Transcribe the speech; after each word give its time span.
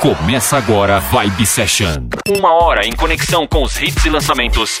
Começa 0.00 0.56
agora 0.56 0.98
Vibe 0.98 1.44
Session. 1.44 2.08
Uma 2.26 2.54
hora 2.54 2.86
em 2.86 2.92
conexão 2.92 3.46
com 3.46 3.62
os 3.62 3.76
hits 3.76 4.02
e 4.06 4.08
lançamentos. 4.08 4.80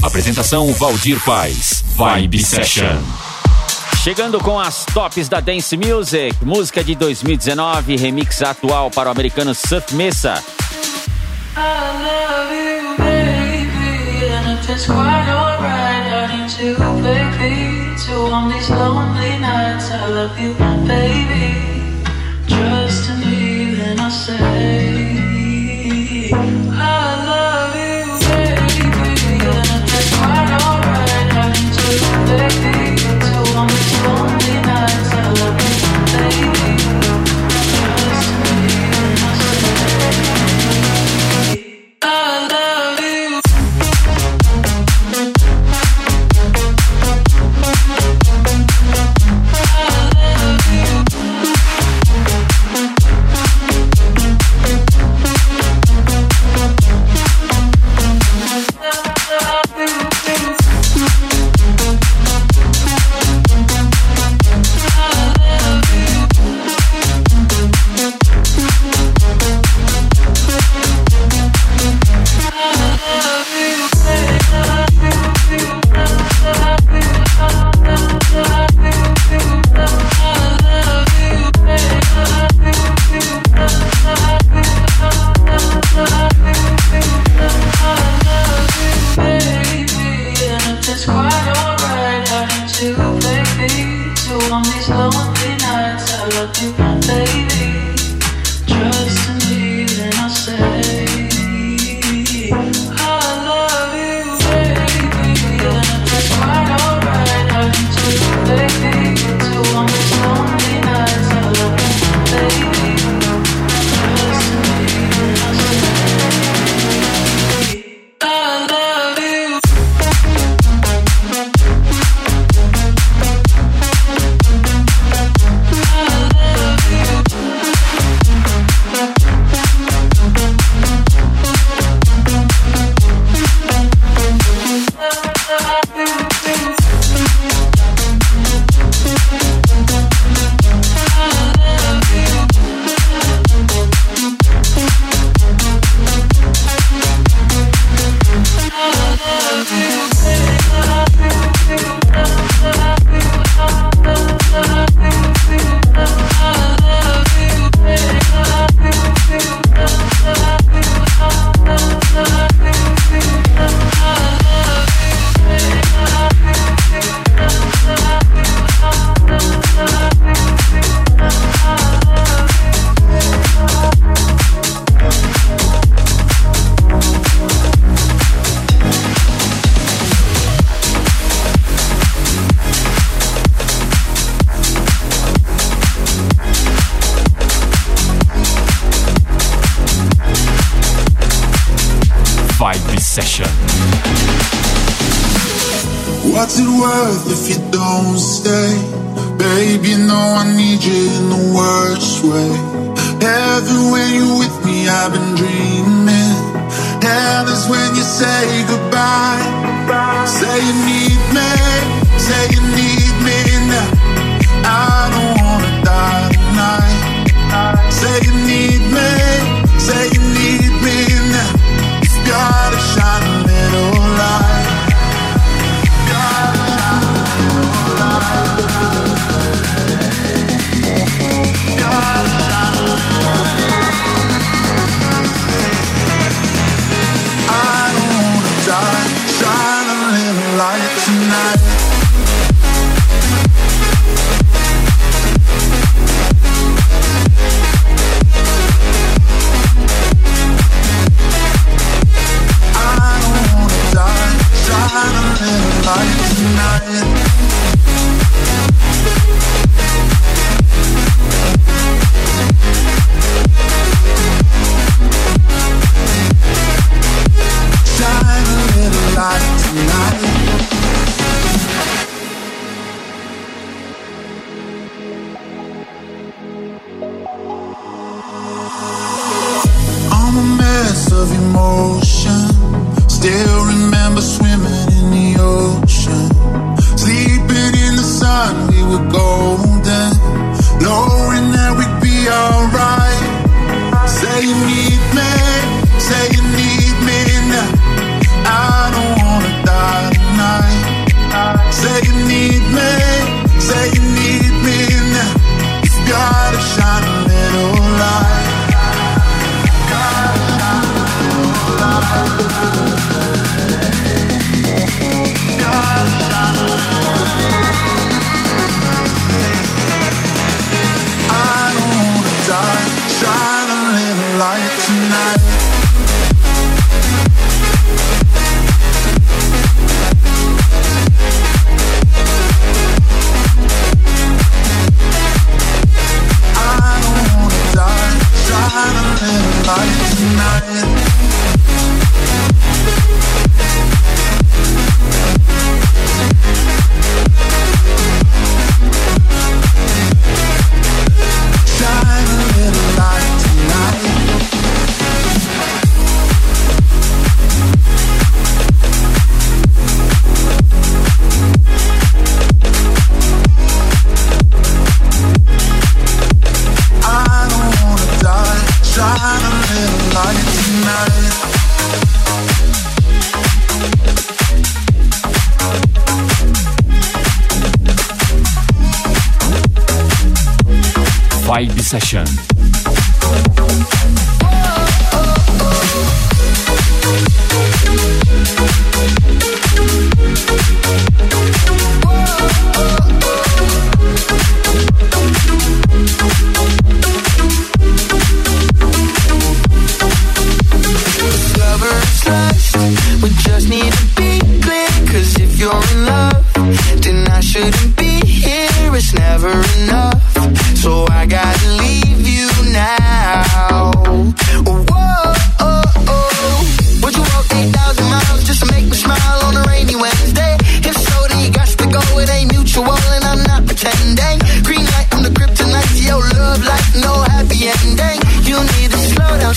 Apresentação 0.00 0.72
Valdir 0.74 1.18
Paz. 1.24 1.82
Vibe 1.96 2.38
Session. 2.38 3.02
Chegando 4.00 4.38
com 4.38 4.60
as 4.60 4.84
tops 4.84 5.28
da 5.28 5.40
Dance 5.40 5.76
Music, 5.76 6.36
música 6.44 6.84
de 6.84 6.94
2019, 6.94 7.96
remix 7.96 8.40
atual 8.40 8.92
para 8.92 9.08
o 9.08 9.12
americano 9.12 9.52
Suf 9.56 9.92
Mesa. 9.96 10.40
I 11.56 11.60
love 12.04 12.54
you, 12.54 12.96
baby, 12.96 14.24
and 14.24 14.52
it's 14.52 14.86
quite 14.86 15.28
alright, 15.28 16.06
I 16.12 16.46
need 16.46 16.62
you, 16.62 16.76
baby, 17.02 17.78
on 18.32 18.48
these 18.52 18.70
lonely 18.70 19.36
nights. 19.40 19.90
I 19.90 20.06
love 20.06 20.40
you. 20.40 20.67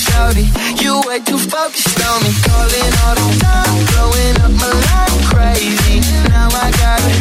shouty. 0.01 0.45
You 0.81 1.01
way 1.07 1.19
too 1.19 1.37
focused 1.37 1.99
on 2.01 2.23
me. 2.23 2.31
Calling 2.45 2.93
all 3.05 3.15
the 3.19 3.27
time, 3.39 3.77
blowing 3.91 4.37
up 4.45 4.53
my 4.61 4.71
life 4.89 5.19
crazy. 5.29 5.99
Now 6.29 6.49
I 6.49 6.71
got 6.81 7.01
it. 7.05 7.20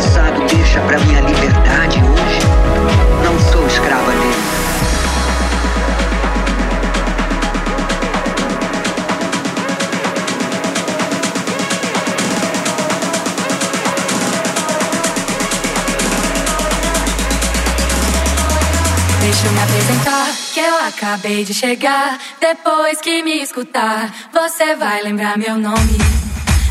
passado 0.00 0.46
deixa 0.46 0.80
para 0.80 0.98
minha 1.00 1.20
liberdade 1.20 1.98
hoje? 1.98 2.40
Não 3.22 3.38
sou 3.52 3.66
escrava 3.66 4.10
dele. 4.12 4.34
Deixa 19.20 19.46
eu 19.46 19.52
me 19.52 19.62
apresentar, 19.62 20.26
que 20.54 20.60
eu 20.60 20.78
acabei 20.78 21.44
de 21.44 21.52
chegar. 21.52 22.18
Depois 22.40 23.02
que 23.02 23.22
me 23.22 23.42
escutar, 23.42 24.10
você 24.32 24.74
vai 24.76 25.02
lembrar 25.02 25.36
meu 25.36 25.58
nome. 25.58 26.29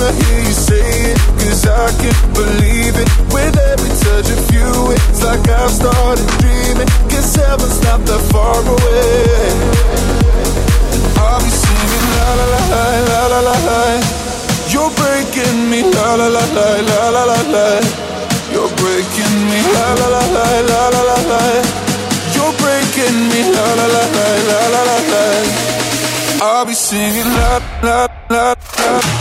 Wanna 0.00 0.16
hear 0.16 0.40
you 0.48 0.56
say 0.56 1.12
it, 1.12 1.18
cause 1.36 1.66
I 1.68 1.92
can't 2.00 2.32
believe 2.32 2.96
it. 2.96 3.08
With 3.36 3.52
every 3.52 3.92
touch 4.00 4.32
of 4.32 4.48
you, 4.48 4.96
it's 4.96 5.20
like 5.22 5.44
I've 5.44 5.68
started 5.70 6.24
dreaming. 6.40 6.88
Guess 7.12 7.36
heaven's 7.36 7.84
not 7.84 8.00
that 8.08 8.22
far 8.32 8.64
away. 8.64 9.44
I'll 11.20 11.40
be 11.44 11.52
singing 11.52 12.06
la 12.16 12.28
la 12.32 12.46
la 12.48 12.62
la 12.72 13.20
la 13.28 13.40
la 13.44 13.56
la. 13.68 13.80
You're 14.72 14.88
breaking 14.96 15.68
me 15.68 15.84
la 15.84 16.16
la 16.16 16.28
la 16.32 16.44
la 16.48 16.68
la 16.80 17.00
la 17.16 17.24
la 17.28 17.40
la. 17.52 17.68
You're 18.56 18.72
breaking 18.80 19.36
me 19.52 19.60
la 19.68 19.86
la 20.00 20.08
la 20.16 20.24
la 20.32 20.48
la 20.70 20.82
la 20.96 21.02
la 21.10 21.18
la. 21.28 21.44
You're 22.32 22.56
breaking 22.56 23.18
me 23.28 23.40
la 23.52 23.66
la 23.76 23.86
la 23.94 24.04
la 24.16 24.28
la 24.48 24.60
la 24.74 24.82
la 24.88 24.98
la. 25.12 25.24
I'll 26.40 26.64
be 26.64 26.72
singing 26.72 27.28
la 27.36 27.60
la 27.84 28.08
la 28.30 28.54
la 28.80 29.19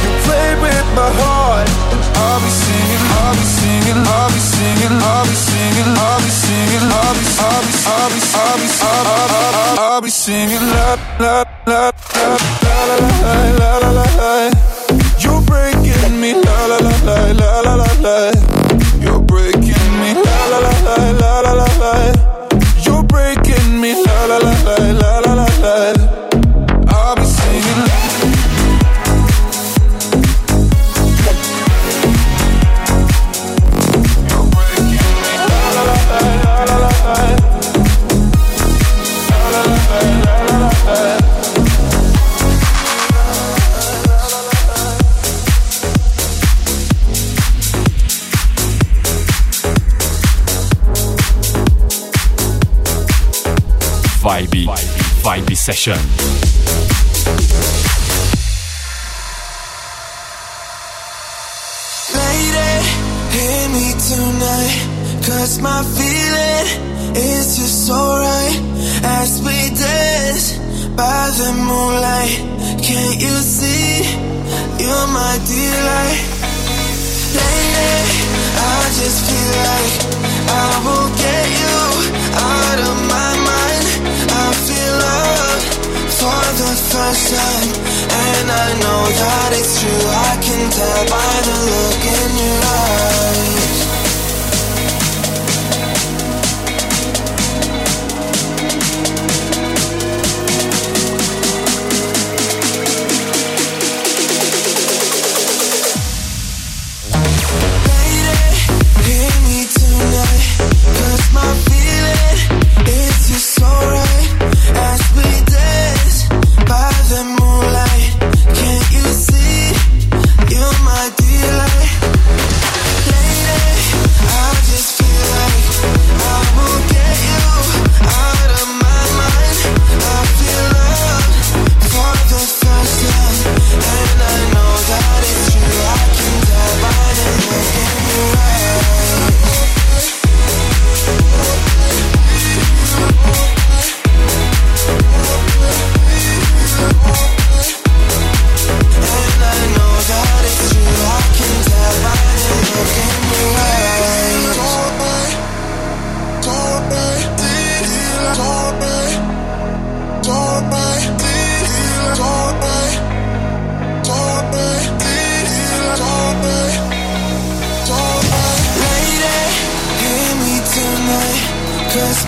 played 0.25 0.57
with 0.61 0.87
my 0.95 1.09
heart. 1.21 1.67
I'll 2.21 2.39
be 2.43 2.49
singing, 2.49 3.05
I'll 3.17 3.33
be 3.33 3.45
singing, 3.57 4.01
I'll 4.05 4.29
be 4.29 4.39
singing, 4.39 4.95
I'll 5.01 5.25
be 5.25 5.35
singing, 5.35 5.91
I'll 5.97 6.21
be 6.21 6.31
singing, 6.31 6.85
I'll 6.89 7.13
be, 7.17 7.23
I'll 7.41 7.63
be, 7.65 7.73
I'll 7.89 8.09
be, 8.13 8.19
I'll 8.21 8.57
be, 8.61 8.67
I'll 8.81 9.05
be, 9.05 9.81
I'll 9.81 10.01
be, 10.01 10.09
singing 10.09 10.65
la 10.73 10.97
la 11.19 11.45
la 11.65 11.91
la 12.05 12.35
la 12.61 12.85
la 12.89 13.37
la 13.59 13.71
la 13.77 13.89
la 13.97 14.05
la. 14.19 14.31
You're 15.19 15.41
breaking 15.41 16.19
me 16.19 16.33
la 16.33 16.57
la 16.65 16.77
la 16.77 16.93
la 17.07 17.17
la 17.39 17.49
la 17.61 17.73
la 17.81 17.89
la. 18.05 18.17
You're 19.01 19.21
breaking 19.21 19.91
me 20.01 20.13
la 20.13 20.37
la 20.51 20.59
la 20.59 20.73
la 20.85 21.41
la 21.41 21.53
la 21.53 21.67
la 21.81 22.20
Vibe 55.23 55.55
Session. 55.55 55.97
Lady, 62.17 62.73
hear 63.29 63.69
me 63.69 63.87
tonight. 64.01 64.77
Cause 65.21 65.59
my 65.61 65.83
feeling 65.97 66.65
is 67.15 67.57
just 67.57 67.91
alright. 67.91 68.57
As 69.03 69.41
we 69.45 69.57
dance 69.77 70.57
by 70.97 71.29
the 71.37 71.53
moonlight. 71.69 72.33
Can't 72.81 73.21
you 73.21 73.35
see? 73.45 74.01
You're 74.81 75.07
my 75.13 75.37
delight. 75.45 76.21
Lady, 77.37 78.01
I 78.57 78.81
just 78.97 79.19
feel 79.29 79.53
like 79.69 79.95
I 80.49 80.69
will 80.85 81.09
get 81.23 81.45
you 81.61 81.77
out 82.33 82.79
of 82.89 82.95
my 83.07 83.30
love 85.11 85.63
for 86.19 86.43
the 86.61 86.71
first 86.91 87.25
time, 87.35 87.71
and 88.09 88.47
I 88.51 88.67
know 88.81 89.01
that 89.21 89.49
it's 89.59 89.73
true. 89.79 90.05
I 90.29 90.33
can 90.45 90.63
tell 90.71 91.03
by 91.09 91.33
the 91.47 91.57
look 91.71 92.03
in 92.17 92.31
your 92.43 92.59
eyes. 92.63 93.79
My 111.33 111.70
them 117.11 117.40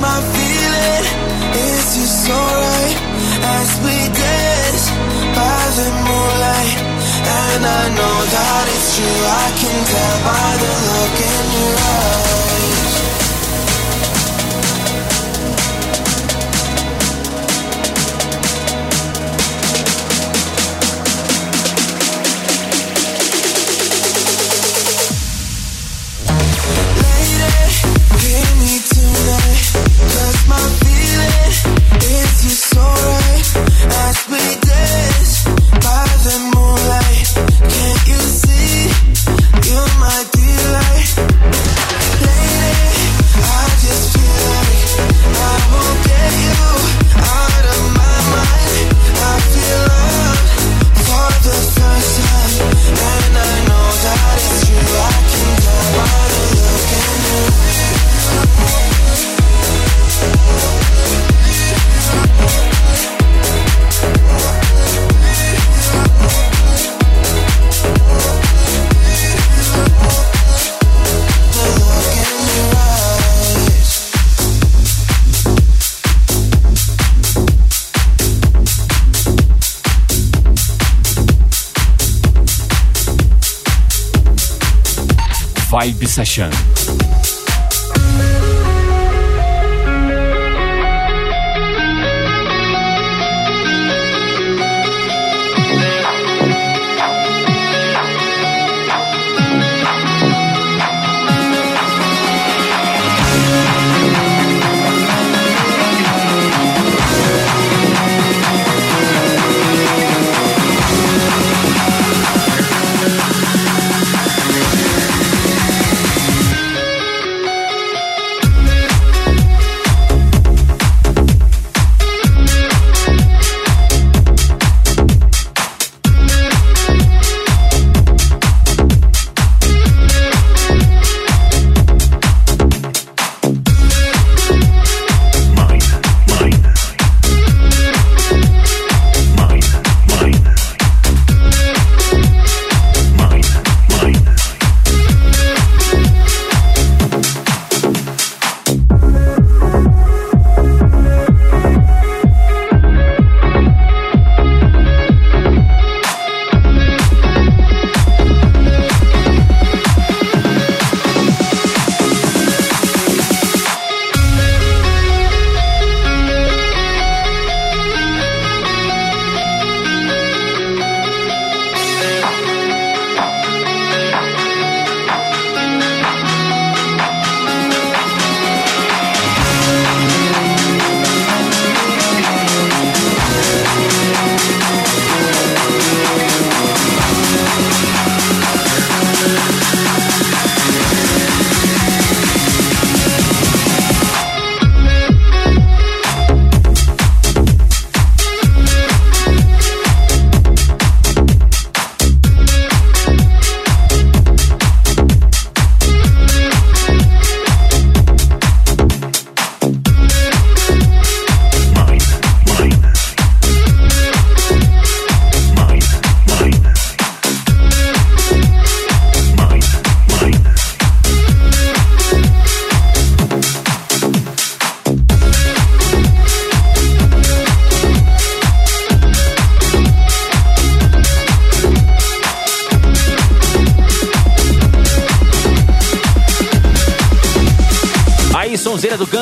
my 0.04 0.20
feeling. 0.36 1.06
Is 1.64 1.88
just 1.96 2.18
so 2.28 2.36
right 2.36 2.98
as 3.58 3.70
we 3.86 3.96
dance 4.22 4.86
by 5.38 5.60
the 5.78 5.88
moonlight. 6.08 6.80
And 7.40 7.62
I 7.82 7.84
know 7.98 8.18
that 8.36 8.66
it's 8.76 8.88
true, 8.96 9.22
I 9.44 9.48
can 9.60 9.80
tell 9.94 10.18
by 10.28 10.43
is 32.34 32.44
just 32.44 33.23
Vibe 85.84 86.08
Session. 86.08 87.03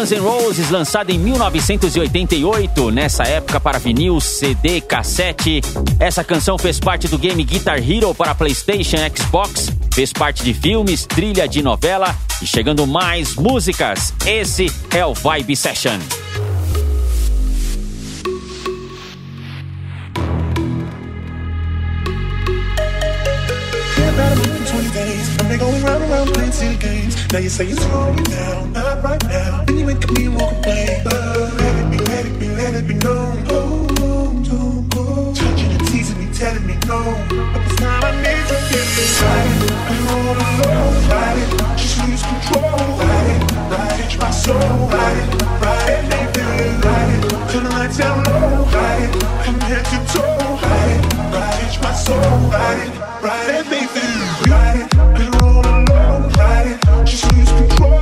Guns 0.01 0.11
N' 0.11 0.19
Roses, 0.19 0.71
lançada 0.71 1.11
em 1.11 1.19
1988, 1.19 2.89
nessa 2.89 3.21
época 3.21 3.59
para 3.59 3.77
vinil, 3.77 4.19
CD, 4.19 4.81
cassete. 4.81 5.61
Essa 5.99 6.23
canção 6.23 6.57
fez 6.57 6.79
parte 6.79 7.07
do 7.07 7.19
game 7.19 7.43
Guitar 7.43 7.77
Hero 7.77 8.15
para 8.15 8.33
PlayStation, 8.33 8.97
Xbox, 9.15 9.69
fez 9.93 10.11
parte 10.11 10.43
de 10.43 10.55
filmes, 10.55 11.05
trilha 11.05 11.47
de 11.47 11.61
novela 11.61 12.15
e 12.41 12.47
chegando 12.47 12.87
mais 12.87 13.35
músicas. 13.35 14.11
Esse 14.25 14.71
é 14.89 15.05
o 15.05 15.13
Vibe 15.13 15.55
Session. 15.55 15.99
Been 23.95 24.09
about 24.09 24.31
a 24.31 24.35
month 24.35 24.55
and 24.55 24.67
20 24.67 24.93
days. 24.93 25.39
I've 25.39 25.47
been 25.47 25.59
going 25.59 25.83
round 25.83 26.03
and 26.03 26.11
round 26.11 26.33
playing 26.33 26.51
silly 26.53 26.77
games. 26.77 27.31
Now 27.31 27.37
you 27.37 27.49
say 27.49 27.71
slowing 27.71 28.23
down, 28.23 28.73
not 28.73 29.03
right 29.03 29.23
now. 29.25 29.70
Let 29.83 29.97
it 29.97 30.07
be, 31.91 31.97
let 32.05 32.25
it 32.25 32.39
be, 32.39 32.47
let 32.49 32.73
it 32.75 32.87
be 32.87 32.93
known. 32.95 33.43
Touching 35.33 35.71
and 35.71 35.87
teasing 35.87 36.19
me, 36.19 36.31
telling 36.33 36.65
me 36.67 36.75
no. 36.87 37.01
But 37.29 38.03
I 38.03 38.11
need 38.21 38.45
to 38.47 38.57
get 38.69 38.87
it. 38.99 39.21
I'm 39.23 40.61
it. 41.37 41.49
Just 41.77 41.97
lose 42.05 42.21
control, 42.21 43.01
it, 43.01 43.41
it. 44.13 44.19
My 44.19 44.29
soul, 44.29 44.55
it, 44.55 45.17
it. 45.89 46.03
Make 46.09 46.37
it, 46.37 46.61
it. 46.61 47.51
Turn 47.51 47.63
the 47.63 47.69
lights 47.71 47.97
down 47.97 48.23
low, 48.25 48.65
it. 48.65 49.11
From 49.45 49.59
head 49.61 49.85
to 49.85 49.97
toe, 50.13 50.59
it, 50.61 51.01
it. 51.63 51.81
My 51.81 51.93
soul, 51.93 52.53
it, 52.53 52.91
it. 53.25 53.65
Make 53.69 53.95
it, 53.95 54.11
it. 54.47 54.89
Been 55.17 55.33
all 55.41 55.65
alone, 55.65 56.31
ride 56.33 56.67
it. 56.67 57.05
Just 57.07 57.31
lose 57.33 57.51
control, 57.51 58.00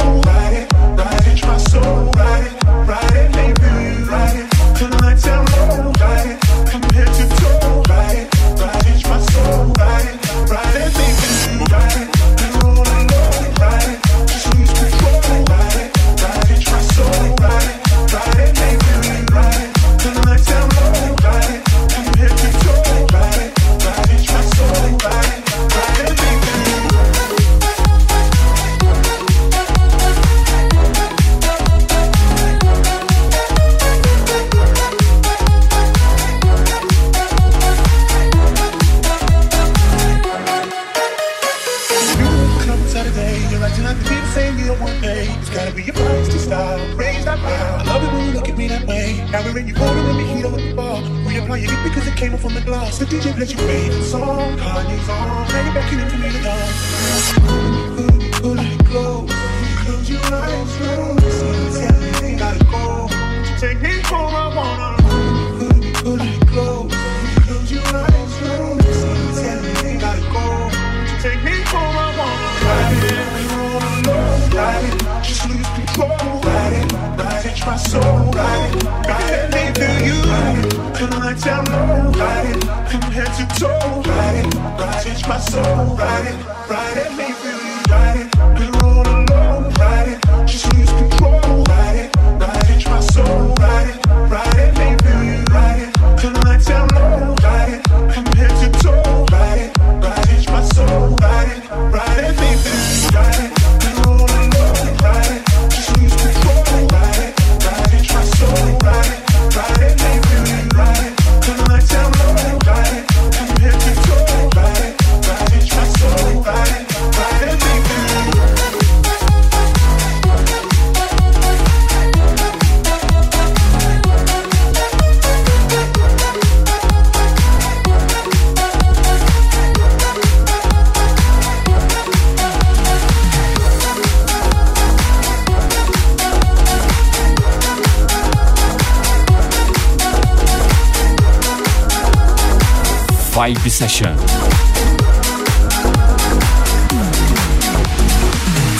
vibe 143.40 143.70
session. 143.70 144.14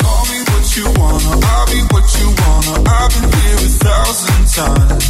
Call 0.02 0.24
me 0.28 0.40
what 0.52 0.66
you 0.76 0.86
wanna, 1.00 1.32
I'll 1.52 1.68
be 1.72 1.80
what 1.94 2.08
you 2.20 2.28
wanna. 2.42 2.76
I've 2.98 3.10
been 3.16 3.30
here 3.40 3.56
a 3.56 3.72
thousand 3.88 4.42
times. 4.60 5.06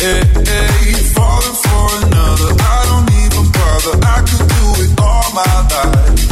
Eh, 0.00 0.06
eh, 0.06 0.22
hey, 0.46 0.70
hey, 0.94 1.04
falling 1.16 1.58
for 1.64 1.86
another. 2.06 2.50
I 2.54 2.80
don't 2.88 3.10
even 3.22 3.44
bother. 3.56 3.96
I 4.06 4.18
could 4.28 4.46
do 4.54 4.64
it 4.84 4.90
all 5.02 5.28
my 5.40 5.54
life. 5.74 6.22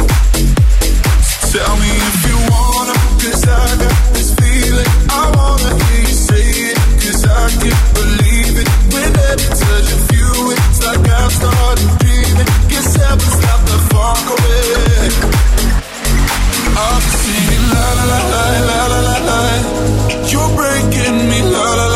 Tell 1.51 1.73
me 1.83 1.91
if 2.09 2.17
you 2.27 2.37
wanna, 2.53 2.95
cause 3.19 3.43
I 3.43 3.63
got 3.83 3.97
this 4.15 4.29
feeling. 4.39 4.91
I 5.19 5.23
wanna 5.35 5.71
hear 5.83 6.01
you 6.07 6.15
say 6.27 6.47
it, 6.71 6.77
cause 7.03 7.21
I 7.27 7.43
can't 7.59 7.83
believe 7.99 8.55
it 8.61 8.69
every 9.27 9.49
touch 9.59 10.12
I've 11.01 11.31
dreaming. 11.99 12.49
Stop 13.37 13.59
the 13.69 13.77
funk 13.89 14.25
away. 14.35 15.09
I'm 16.75 17.01
la 17.73 17.85
la 17.97 18.05
la 18.11 18.43
la 18.69 18.79
la 18.91 18.99
la 19.07 19.17
la. 19.27 19.39
You're 20.31 20.51
breaking 20.55 21.17
me 21.29 21.41
la 21.41 21.75
la 21.75 21.87
la. 21.87 21.92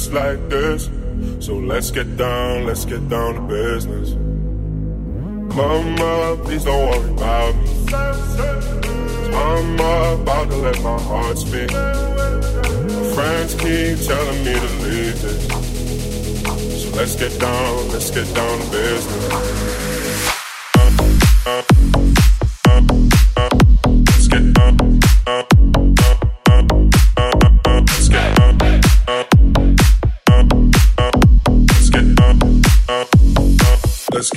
just 0.00 0.12
like 0.14 0.48
this. 0.48 0.88
So 1.44 1.56
let's 1.56 1.90
get 1.90 2.16
down, 2.16 2.64
let's 2.64 2.86
get 2.86 3.06
down 3.10 3.34
to 3.34 3.40
business. 3.42 4.14
Mama, 5.54 6.38
please 6.42 6.64
don't 6.64 6.88
worry 6.90 7.12
about 7.12 7.54
me. 7.56 7.84
Mama, 9.30 10.22
about 10.22 10.48
to 10.48 10.56
let 10.56 10.80
my 10.82 10.98
heart 11.02 11.36
speak. 11.36 11.70
Friends 13.14 13.54
keep 13.62 13.98
telling 14.08 14.40
me 14.46 14.54
to 14.64 14.70
leave 14.84 15.20
this. 15.20 15.42
So 16.82 16.96
let's 16.96 17.16
get 17.16 17.38
down, 17.38 17.88
let's 17.90 18.10
get 18.10 18.34
down 18.34 18.58
to 18.58 18.70
business. 18.70 19.79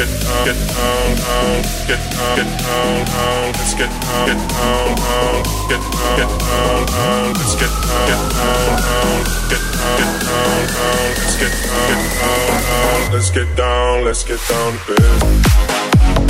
get 0.00 0.08
on, 0.24 0.46
get 0.46 0.56
on, 0.80 1.62
get 1.86 2.00
on, 2.16 2.36
get 2.36 2.48
on. 2.64 3.52
Let's 3.52 3.74
get 3.74 3.90
on, 3.90 4.26
get 4.26 4.40
on, 4.56 4.96
get 5.68 5.80
on, 5.80 6.16
get 6.16 6.30
on. 6.40 7.34
Let's 7.34 7.54
get 7.56 7.68
on, 7.68 8.08
get 8.08 8.20
on, 8.20 8.80
get 9.50 9.64
on, 9.76 9.98
get 9.98 10.12
on. 10.30 10.60
Let's 11.20 11.36
get 11.36 11.52
on, 11.68 11.88
get 11.88 12.22
on. 12.22 13.12
Let's 13.12 13.30
get 13.30 13.56
down, 13.56 14.04
let's 14.04 14.24
get 14.24 14.40
down 14.48 14.72
to 14.72 14.94
business. 14.94 16.29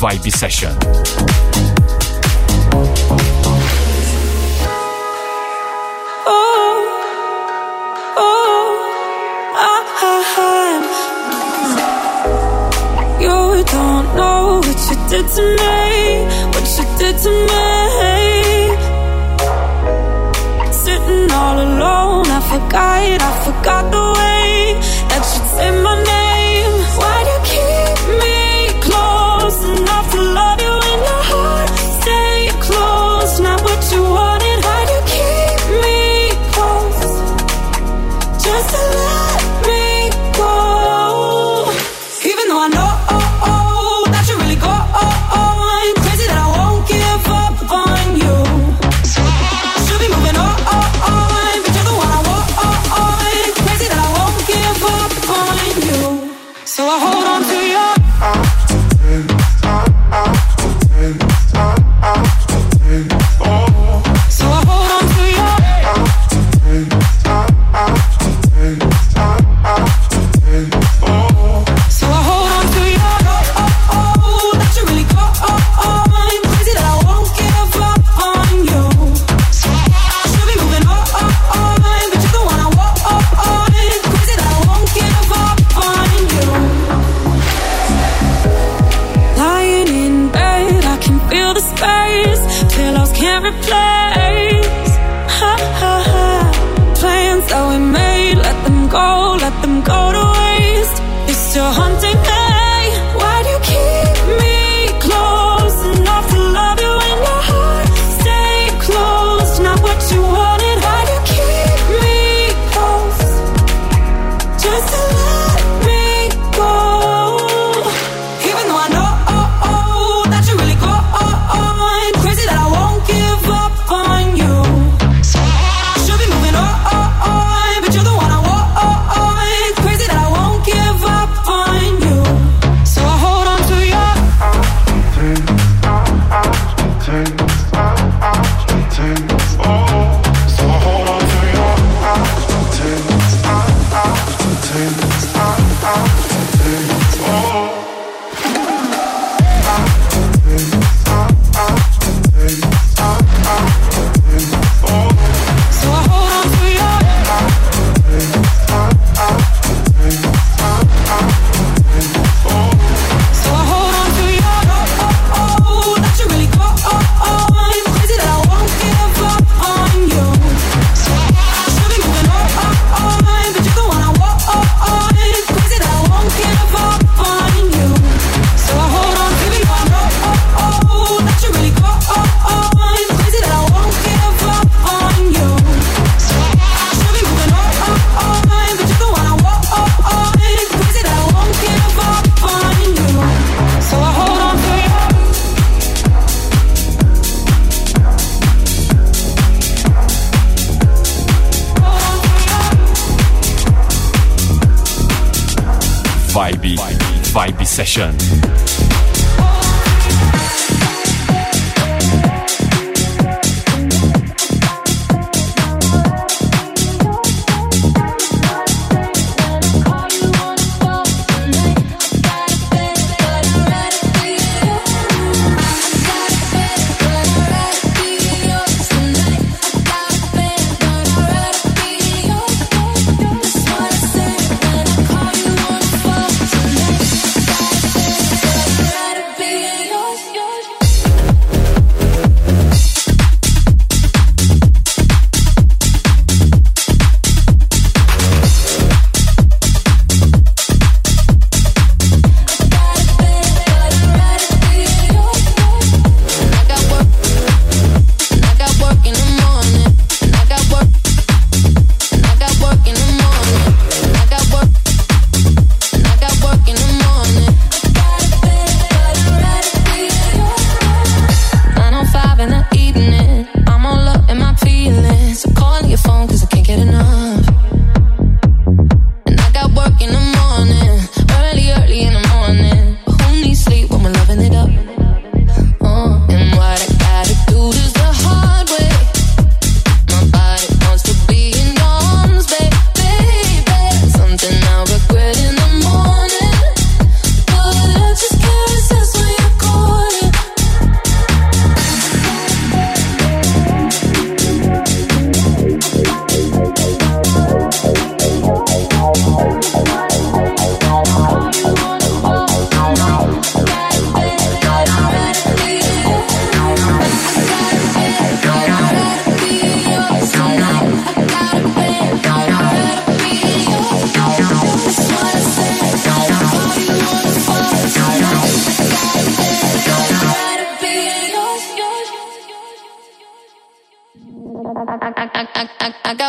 Vibesession. 0.00 0.74
Oh, 6.26 6.76
oh, 8.16 8.70
ah, 9.66 9.82
I, 10.00 10.82
you 13.20 13.38
don't 13.76 14.06
know 14.16 14.62
what 14.64 14.80
you 14.88 14.96
did 15.10 15.26
to 15.36 15.42
me, 15.60 15.78
what 16.52 16.66
you 16.78 16.84
did 16.98 17.16
to 17.24 17.30
me. 17.50 18.16
Sitting 20.72 21.28
all 21.30 21.56
alone, 21.60 22.26
I 22.26 22.40
forgot, 22.48 23.20
I 23.20 23.32
forgot 23.44 23.84
the 23.92 23.99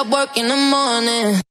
at 0.02 0.10
work 0.10 0.38
in 0.38 0.47
the 0.47 0.56
morning. 0.56 1.51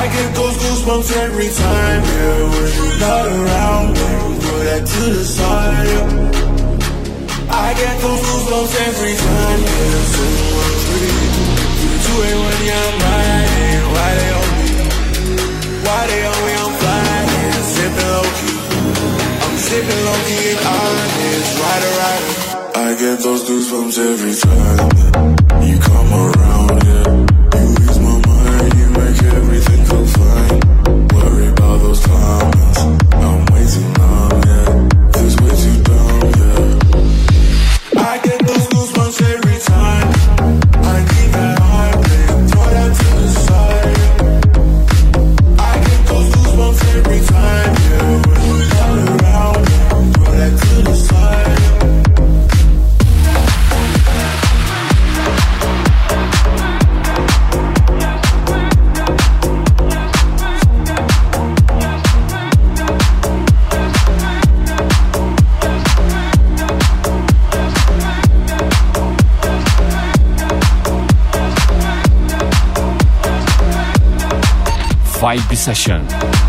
I 0.00 0.06
get 0.08 0.34
those 0.34 0.56
goosebumps 0.56 1.12
every 1.12 1.50
time, 1.50 2.02
yeah. 2.02 2.48
When 2.52 2.68
you're 2.72 2.98
not 3.04 3.24
around, 3.36 3.86
baby, 3.94 4.40
throw 4.40 4.60
that 4.68 4.82
to 4.92 5.02
the 5.12 5.24
side, 5.24 5.88
yeah. 5.92 7.52
I 7.52 7.68
get 7.76 7.94
those 8.00 8.22
goosebumps 8.26 8.74
every 8.88 9.14
time, 9.26 9.60
yeah. 9.60 10.12
So 10.12 10.24
I'm 10.64 10.76
free. 10.88 11.60
You 12.04 12.16
it 12.28 12.38
when 12.44 12.60
you're 12.70 12.92
mine. 13.04 13.82
Why 13.92 14.08
they 14.16 14.30
on 14.40 14.48
me? 14.56 14.68
Why 15.84 16.00
they 16.10 16.22
on 16.32 16.40
me? 16.46 16.52
I'm 16.64 16.72
flying, 16.80 17.64
sipping 17.76 18.10
low 18.16 18.28
key. 18.40 18.58
I'm 19.44 19.56
sipping 19.68 20.02
low 20.08 20.18
key 20.24 20.44
and 20.48 20.62
honest, 20.80 21.50
rider, 21.60 21.92
rider. 22.00 22.32
I 22.72 22.88
get 23.02 23.16
those 23.20 23.42
goosebumps 23.48 23.96
every 24.00 24.34
time 24.48 25.39
Session. 75.60 76.39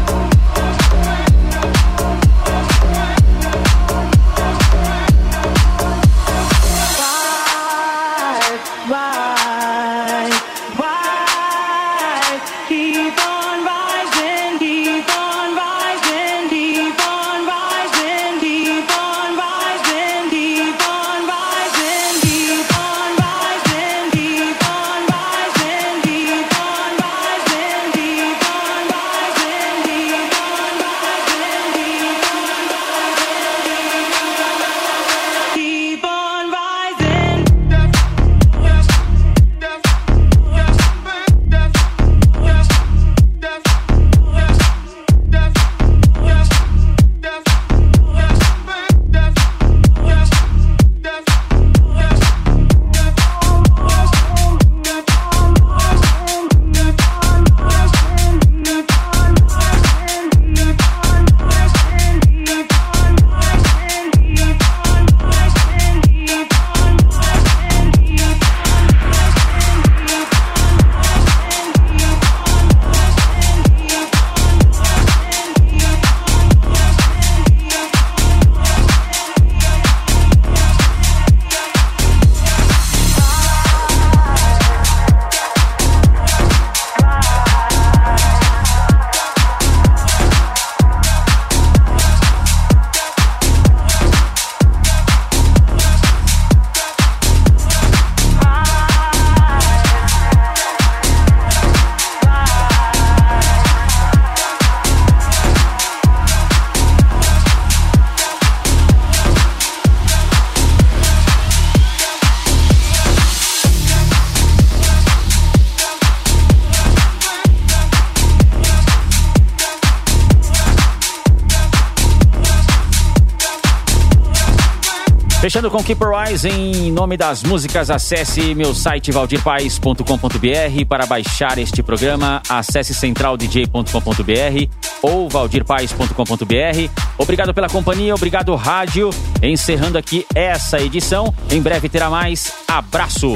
Fechando 125.52 125.70
com 125.70 125.84
Keep 125.84 126.02
Rise, 126.06 126.47
em 126.47 126.89
nome 126.93 127.18
das 127.18 127.43
músicas, 127.43 127.89
acesse 127.89 128.56
meu 128.56 128.74
site 128.74 129.12
valdirpaes.com.br 129.12 130.86
para 130.88 131.06
baixar 131.06 131.58
este 131.58 131.84
programa. 131.84 132.41
Acesse 132.47 132.93
centraldj.com.br 132.93 134.70
ou 135.02 135.28
valdirpaes.com.br. 135.28 137.04
Obrigado 137.18 137.54
pela 137.54 137.68
companhia, 137.68 138.16
obrigado 138.16 138.56
rádio. 138.56 139.10
Encerrando 139.43 139.97
aqui 139.97 140.26
essa 140.34 140.80
edição. 140.80 141.34
Em 141.52 141.62
breve 141.62 141.89
terá 141.89 142.10
mais. 142.10 142.54
Abraço. 142.66 143.34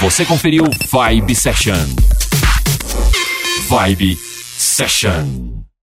Você 0.00 0.24
conferiu 0.24 0.64
Vibe 0.90 1.36
Session. 1.36 1.78
Vibe 3.68 4.18
Session. 4.58 5.59